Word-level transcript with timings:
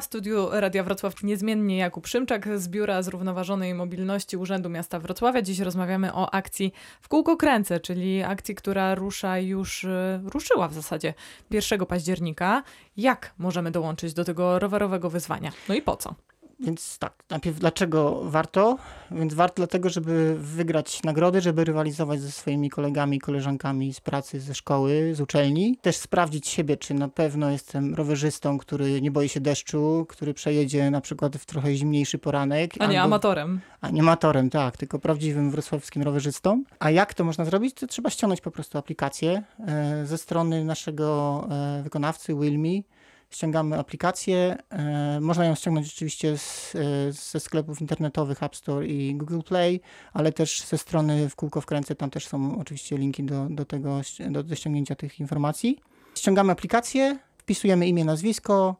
W 0.00 0.04
studiu 0.04 0.48
Radia 0.50 0.84
Wrocław 0.84 1.22
niezmiennie 1.22 1.76
Jakub 1.76 2.06
Szymczak 2.06 2.58
z 2.58 2.68
Biura 2.68 3.02
Zrównoważonej 3.02 3.74
Mobilności 3.74 4.36
Urzędu 4.36 4.68
Miasta 4.68 4.98
Wrocławia. 4.98 5.42
Dziś 5.42 5.58
rozmawiamy 5.58 6.14
o 6.14 6.34
akcji 6.34 6.72
W 7.00 7.08
kółko 7.08 7.36
kręcę, 7.36 7.80
czyli 7.80 8.22
akcji, 8.22 8.54
która 8.54 8.94
rusza 8.94 9.38
już, 9.38 9.84
e, 9.84 10.20
ruszyła 10.24 10.68
w 10.68 10.74
zasadzie 10.74 11.14
1 11.50 11.86
października. 11.86 12.62
Jak 12.96 13.34
możemy 13.38 13.70
dołączyć 13.70 14.14
do 14.14 14.24
tego 14.24 14.58
rowerowego 14.58 15.10
wyzwania? 15.10 15.52
No 15.68 15.74
i 15.74 15.82
po 15.82 15.96
co? 15.96 16.14
Więc 16.60 16.98
tak, 16.98 17.12
najpierw 17.30 17.58
dlaczego 17.58 18.22
warto? 18.24 18.76
Więc 19.10 19.34
warto 19.34 19.54
dlatego, 19.56 19.90
żeby 19.90 20.36
wygrać 20.38 21.02
nagrody, 21.02 21.40
żeby 21.40 21.64
rywalizować 21.64 22.20
ze 22.20 22.30
swoimi 22.30 22.70
kolegami, 22.70 23.20
koleżankami 23.20 23.94
z 23.94 24.00
pracy, 24.00 24.40
ze 24.40 24.54
szkoły, 24.54 25.14
z 25.14 25.20
uczelni. 25.20 25.78
Też 25.82 25.96
sprawdzić 25.96 26.48
siebie, 26.48 26.76
czy 26.76 26.94
na 26.94 27.08
pewno 27.08 27.50
jestem 27.50 27.94
rowerzystą, 27.94 28.58
który 28.58 29.00
nie 29.00 29.10
boi 29.10 29.28
się 29.28 29.40
deszczu, 29.40 30.06
który 30.08 30.34
przejedzie 30.34 30.90
na 30.90 31.00
przykład 31.00 31.36
w 31.36 31.46
trochę 31.46 31.74
zimniejszy 31.74 32.18
poranek. 32.18 32.74
A 32.78 32.86
nie 32.86 33.00
albo- 33.00 33.04
amatorem. 33.14 33.60
A 33.80 33.90
nie 33.90 34.00
amatorem, 34.00 34.50
tak, 34.50 34.76
tylko 34.76 34.98
prawdziwym 34.98 35.50
wrocławskim 35.50 36.02
rowerzystą. 36.02 36.62
A 36.78 36.90
jak 36.90 37.14
to 37.14 37.24
można 37.24 37.44
zrobić? 37.44 37.74
To 37.74 37.86
trzeba 37.86 38.10
ściągnąć 38.10 38.40
po 38.40 38.50
prostu 38.50 38.78
aplikację 38.78 39.42
e, 39.66 40.06
ze 40.06 40.18
strony 40.18 40.64
naszego 40.64 41.48
e, 41.50 41.82
wykonawcy 41.82 42.34
Wilmi. 42.34 42.84
Ściągamy 43.30 43.78
aplikację. 43.78 44.56
E, 44.70 45.20
można 45.20 45.44
ją 45.44 45.54
ściągnąć 45.54 45.94
oczywiście 45.94 46.38
z, 46.38 46.74
e, 46.74 47.12
ze 47.12 47.40
sklepów 47.40 47.80
internetowych 47.80 48.42
App 48.42 48.56
Store 48.56 48.86
i 48.86 49.14
Google 49.14 49.40
Play, 49.40 49.80
ale 50.12 50.32
też 50.32 50.62
ze 50.62 50.78
strony 50.78 51.28
w 51.28 51.36
kółko 51.36 51.60
wkręcę. 51.60 51.94
Tam 51.94 52.10
też 52.10 52.26
są 52.26 52.58
oczywiście 52.58 52.98
linki 52.98 53.24
do, 53.24 53.46
do 53.50 53.64
tego, 53.64 54.00
do, 54.30 54.42
do 54.42 54.54
ściągnięcia 54.54 54.94
tych 54.94 55.20
informacji. 55.20 55.80
Ściągamy 56.14 56.52
aplikację, 56.52 57.18
wpisujemy 57.38 57.88
imię, 57.88 58.04
nazwisko, 58.04 58.76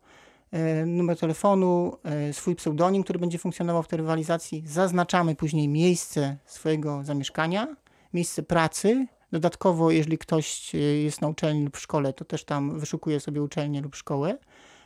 e, 0.53 0.87
numer 0.87 1.19
telefonu, 1.19 1.97
swój 2.33 2.57
pseudonim, 2.57 3.03
który 3.03 3.19
będzie 3.19 3.39
funkcjonował 3.39 3.83
w 3.83 3.89
tej 3.89 3.97
rywalizacji. 3.97 4.63
Zaznaczamy 4.67 5.35
później 5.35 5.69
miejsce 5.69 6.37
swojego 6.47 7.05
zamieszkania, 7.05 7.77
miejsce 8.15 8.43
pracy. 8.43 9.07
Dodatkowo, 9.33 9.91
jeżeli 9.91 10.19
ktoś 10.19 10.75
e, 10.75 10.79
jest 10.79 11.21
na 11.21 11.29
uczelni 11.29 11.65
lub 11.65 11.77
w 11.77 11.81
szkole, 11.81 12.13
to 12.13 12.25
też 12.25 12.45
tam 12.45 12.79
wyszukuje 12.81 13.21
sobie 13.21 13.43
uczelnię 13.43 13.81
lub 13.81 13.97
szkołę, 13.97 14.39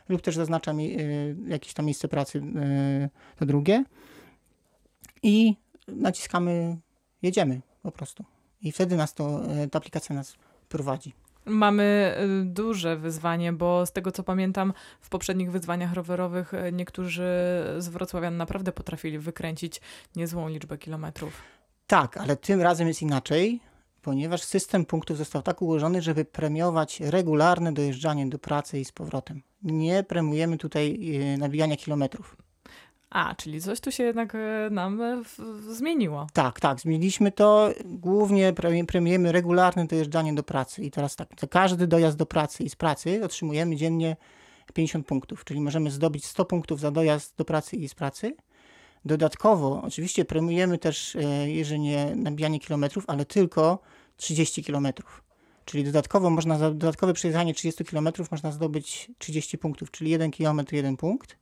lub 0.09 0.21
też 0.21 0.35
zaznacza 0.35 0.73
mi, 0.73 1.01
e, 1.01 1.05
jakieś 1.47 1.73
tam 1.73 1.85
miejsce 1.85 2.07
pracy, 2.07 2.43
e, 2.55 3.09
to 3.35 3.45
drugie. 3.45 3.83
I 5.23 5.55
naciskamy, 5.87 6.77
jedziemy 7.21 7.61
po 7.83 7.91
prostu. 7.91 8.25
I 8.61 8.71
wtedy 8.71 8.95
nas 8.95 9.13
to, 9.13 9.41
ta 9.71 9.77
aplikacja 9.77 10.15
nas 10.15 10.35
prowadzi. 10.69 11.13
Mamy 11.45 12.15
y, 12.41 12.45
duże 12.45 12.97
wyzwanie, 12.97 13.53
bo 13.53 13.85
z 13.85 13.91
tego 13.91 14.11
co 14.11 14.23
pamiętam, 14.23 14.73
w 15.01 15.09
poprzednich 15.09 15.51
wyzwaniach 15.51 15.93
rowerowych 15.93 16.53
y, 16.53 16.71
niektórzy 16.71 17.23
z 17.77 17.87
Wrocławian 17.87 18.37
naprawdę 18.37 18.71
potrafili 18.71 19.19
wykręcić 19.19 19.81
niezłą 20.15 20.49
liczbę 20.49 20.77
kilometrów. 20.77 21.41
Tak, 21.87 22.17
ale 22.17 22.35
tym 22.35 22.61
razem 22.61 22.87
jest 22.87 23.01
inaczej, 23.01 23.59
ponieważ 24.01 24.41
system 24.41 24.85
punktów 24.85 25.17
został 25.17 25.41
tak 25.41 25.61
ułożony, 25.61 26.01
żeby 26.01 26.25
premiować 26.25 26.99
regularne 26.99 27.73
dojeżdżanie 27.73 28.27
do 28.27 28.39
pracy 28.39 28.79
i 28.79 28.85
z 28.85 28.91
powrotem. 28.91 29.41
Nie 29.63 30.03
premiujemy 30.03 30.57
tutaj 30.57 31.15
e, 31.15 31.37
nabijania 31.37 31.77
kilometrów. 31.77 32.37
A, 33.11 33.35
czyli 33.35 33.61
coś 33.61 33.79
tu 33.79 33.91
się 33.91 34.03
jednak 34.03 34.35
y, 34.35 34.69
nam 34.71 35.01
y, 35.01 35.23
zmieniło. 35.75 36.27
Tak, 36.33 36.59
tak, 36.59 36.79
zmieniliśmy 36.79 37.31
to. 37.31 37.69
Głównie 37.85 38.53
premi- 38.53 38.85
premiujemy 38.85 39.31
regularne 39.31 39.85
dojeżdżanie 39.85 40.33
do 40.33 40.43
pracy. 40.43 40.83
I 40.83 40.91
teraz 40.91 41.15
tak, 41.15 41.29
za 41.39 41.47
każdy 41.47 41.87
dojazd 41.87 42.17
do 42.17 42.25
pracy 42.25 42.63
i 42.63 42.69
z 42.69 42.75
pracy 42.75 43.25
otrzymujemy 43.25 43.75
dziennie 43.75 44.15
50 44.73 45.07
punktów, 45.07 45.45
czyli 45.45 45.61
możemy 45.61 45.91
zdobyć 45.91 46.25
100 46.25 46.45
punktów 46.45 46.79
za 46.79 46.91
dojazd 46.91 47.37
do 47.37 47.45
pracy 47.45 47.75
i 47.75 47.89
z 47.89 47.95
pracy. 47.95 48.35
Dodatkowo, 49.05 49.81
oczywiście 49.83 50.25
premiujemy 50.25 50.77
też, 50.77 51.15
e, 51.15 51.51
jeżeli 51.51 51.79
nie 51.79 52.15
nabijanie 52.15 52.59
kilometrów, 52.59 53.03
ale 53.07 53.25
tylko 53.25 53.79
30 54.17 54.63
kilometrów. 54.63 55.23
Czyli 55.65 55.83
dodatkowo 55.83 56.29
można, 56.29 56.57
za 56.57 56.69
dodatkowe 56.69 57.13
przejechanie 57.13 57.53
30 57.53 57.85
kilometrów 57.85 58.31
można 58.31 58.51
zdobyć 58.51 59.11
30 59.17 59.57
punktów, 59.57 59.91
czyli 59.91 60.11
1 60.11 60.31
kilometr, 60.31 60.73
1 60.73 60.97
punkt. 60.97 61.37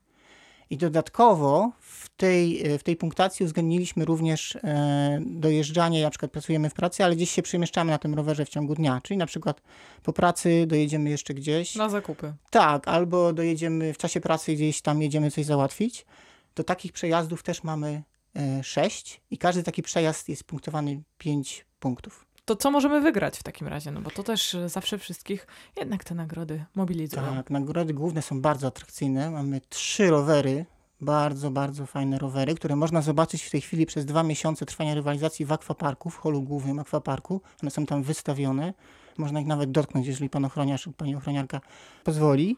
I 0.70 0.78
dodatkowo 0.78 1.72
w 1.80 2.10
tej, 2.10 2.68
e, 2.68 2.78
w 2.78 2.84
tej 2.84 2.96
punktacji 2.96 3.44
uwzględniliśmy 3.44 4.06
również 4.06 4.56
e, 4.56 5.20
dojeżdżanie, 5.26 6.04
na 6.04 6.10
przykład 6.10 6.32
pracujemy 6.32 6.70
w 6.70 6.74
pracy, 6.74 7.04
ale 7.04 7.16
gdzieś 7.16 7.32
się 7.32 7.42
przemieszczamy 7.42 7.92
na 7.92 7.98
tym 7.98 8.14
rowerze 8.14 8.46
w 8.46 8.50
ciągu 8.50 8.76
dnia, 8.76 9.02
czyli 9.04 9.18
na 9.18 9.26
przykład 9.26 9.62
po 10.04 10.14
pracy 10.14 10.66
dojedziemy 10.68 11.10
jeszcze 11.10 11.34
gdzieś. 11.34 11.76
Na 11.76 11.90
zakupy. 11.90 12.34
Tak, 12.50 12.88
albo 12.88 13.34
dojedziemy 13.34 13.94
w 13.94 13.98
czasie 13.98 14.22
pracy 14.22 14.54
gdzieś 14.54 14.82
tam 14.82 15.02
jedziemy 15.02 15.32
coś 15.32 15.46
załatwić. 15.46 16.06
To 16.54 16.64
takich 16.64 16.92
przejazdów 16.92 17.44
też 17.44 17.64
mamy 17.64 18.04
e, 18.36 18.64
6 18.64 19.22
i 19.32 19.38
każdy 19.38 19.64
taki 19.64 19.84
przejazd 19.84 20.30
jest 20.30 20.44
punktowany 20.44 21.02
5 21.18 21.66
punktów. 21.80 22.30
To 22.50 22.56
co 22.56 22.72
możemy 22.72 23.02
wygrać 23.02 23.38
w 23.38 23.44
takim 23.44 23.68
razie? 23.68 23.92
No 23.92 24.02
bo 24.02 24.12
to 24.12 24.24
też 24.24 24.54
y, 24.54 24.70
zawsze 24.70 24.98
wszystkich 24.98 25.48
jednak 25.78 26.04
te 26.04 26.16
nagrody 26.16 26.66
mobilizują. 26.76 27.36
Tak, 27.36 27.50
nagrody 27.50 27.94
główne 27.94 28.22
są 28.22 28.42
bardzo 28.42 28.68
atrakcyjne. 28.68 29.32
Mamy 29.32 29.62
trzy 29.70 30.10
rowery, 30.10 30.66
bardzo, 31.02 31.52
bardzo 31.52 31.86
fajne 31.86 32.18
rowery, 32.18 32.56
które 32.56 32.76
można 32.76 33.02
zobaczyć 33.02 33.44
w 33.44 33.52
tej 33.52 33.62
chwili 33.62 33.86
przez 33.86 34.06
dwa 34.06 34.24
miesiące 34.24 34.66
trwania 34.66 34.96
rywalizacji 34.96 35.46
w 35.46 35.52
akwaparku, 35.52 36.10
w 36.10 36.18
holu 36.18 36.42
głównym 36.42 36.80
akwaparku. 36.80 37.42
One 37.62 37.72
są 37.72 37.86
tam 37.86 38.04
wystawione. 38.04 38.74
Można 39.18 39.42
ich 39.42 39.48
nawet 39.48 39.72
dotknąć, 39.72 40.08
jeżeli 40.08 40.30
pan 40.30 40.46
ochroniarz 40.46 40.86
lub 40.86 40.96
pani 40.96 41.16
ochroniarka 41.16 41.62
pozwoli. 42.04 42.58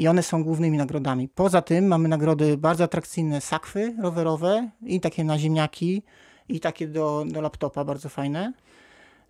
I 0.00 0.08
one 0.08 0.22
są 0.22 0.44
głównymi 0.44 0.78
nagrodami. 0.78 1.28
Poza 1.28 1.62
tym 1.62 1.86
mamy 1.86 2.08
nagrody 2.08 2.56
bardzo 2.56 2.84
atrakcyjne 2.84 3.40
sakwy 3.40 3.96
rowerowe 4.02 4.70
i 4.82 5.00
takie 5.00 5.24
na 5.24 5.38
ziemniaki 5.38 6.02
i 6.48 6.60
takie 6.60 6.88
do, 6.88 7.24
do 7.28 7.40
laptopa 7.40 7.84
bardzo 7.84 8.08
fajne. 8.08 8.52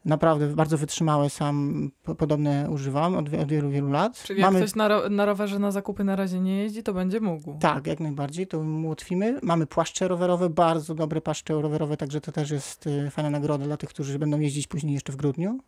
Naprawdę 0.04 0.46
bardzo 0.46 0.78
wytrzymałe, 0.78 1.30
sam 1.30 1.90
po- 2.04 2.14
podobne 2.14 2.70
używam 2.70 3.14
od, 3.14 3.34
od 3.34 3.48
wielu, 3.48 3.70
wielu 3.70 3.90
lat. 3.90 4.22
Czyli 4.22 4.40
jak 4.40 4.54
ktoś 4.54 4.74
na, 4.74 4.88
ro- 4.88 5.08
na 5.10 5.24
rowerze 5.24 5.58
na 5.58 5.70
zakupy 5.70 6.04
na 6.04 6.16
razie 6.16 6.40
nie 6.40 6.58
jeździ, 6.58 6.82
to 6.82 6.94
będzie 6.94 7.20
mógł. 7.20 7.58
Tak, 7.60 7.86
jak 7.86 8.00
najbardziej, 8.00 8.46
to 8.46 8.62
mu 8.62 8.86
ułatwimy. 8.86 9.38
Mamy 9.42 9.66
płaszcze 9.66 10.08
rowerowe, 10.08 10.50
bardzo 10.50 10.94
dobre 10.94 11.20
płaszcze 11.20 11.54
rowerowe, 11.62 11.96
także 11.96 12.20
to 12.20 12.32
też 12.32 12.50
jest 12.50 12.86
y, 12.86 13.10
fajna 13.10 13.30
nagroda 13.30 13.64
dla 13.64 13.76
tych, 13.76 13.88
którzy 13.88 14.18
będą 14.18 14.40
jeździć 14.40 14.66
później 14.66 14.94
jeszcze 14.94 15.12
w 15.12 15.16
grudniu. 15.16 15.58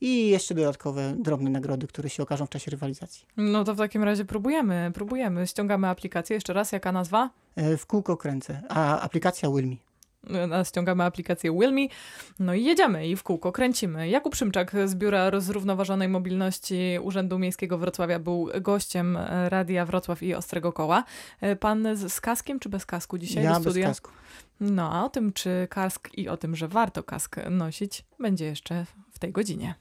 I 0.00 0.28
jeszcze 0.28 0.54
dodatkowe 0.54 1.14
drobne 1.18 1.50
nagrody, 1.50 1.86
które 1.86 2.10
się 2.10 2.22
okażą 2.22 2.46
w 2.46 2.50
czasie 2.50 2.70
rywalizacji. 2.70 3.26
No 3.36 3.64
to 3.64 3.74
w 3.74 3.78
takim 3.78 4.04
razie 4.04 4.24
próbujemy, 4.24 4.90
próbujemy. 4.94 5.46
Ściągamy 5.46 5.88
aplikację. 5.88 6.34
Jeszcze 6.34 6.52
raz, 6.52 6.72
jaka 6.72 6.92
nazwa? 6.92 7.30
E, 7.56 7.76
W 7.76 7.86
kółko 7.86 8.16
kręcę, 8.16 8.62
a 8.68 9.00
aplikacja 9.00 9.50
Wilmi. 9.50 9.78
E, 10.52 10.64
Ściągamy 10.64 11.04
aplikację 11.04 11.52
Wilmi, 11.52 11.90
no 12.38 12.54
i 12.54 12.64
jedziemy 12.64 13.08
i 13.08 13.16
w 13.16 13.22
kółko 13.22 13.52
kręcimy. 13.52 14.08
Jakub 14.08 14.34
Szymczak 14.34 14.72
z 14.84 14.94
Biura 14.94 15.40
Zrównoważonej 15.40 16.08
Mobilności 16.08 16.98
Urzędu 17.02 17.38
Miejskiego 17.38 17.78
Wrocławia 17.78 18.18
był 18.18 18.48
gościem 18.60 19.16
e, 19.16 19.48
Radia 19.48 19.86
Wrocław 19.86 20.22
i 20.22 20.34
Ostrego 20.34 20.72
Koła. 20.72 21.04
Pan 21.60 21.88
z, 21.96 22.20
kaskiem 22.20 22.58
czy 22.60 22.68
bez 22.68 22.86
kasku 22.86 23.18
dzisiaj 23.18 23.44
ja 23.44 23.50
do 23.50 23.60
bez 23.60 23.72
studia? 23.72 23.86
kasku. 23.88 24.10
No 24.60 24.92
a 24.92 25.04
o 25.04 25.08
tym, 25.08 25.32
czy 25.32 25.66
kask 25.70 26.08
i 26.14 26.28
o 26.28 26.36
tym, 26.36 26.56
że 26.56 26.68
warto 26.68 27.02
kask 27.02 27.36
nosić, 27.50 28.04
będzie 28.18 28.44
jeszcze 28.44 28.86
w 29.12 29.18
tej 29.18 29.32
godzinie. 29.32 29.74